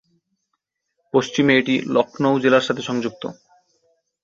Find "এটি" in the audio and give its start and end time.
1.57-1.75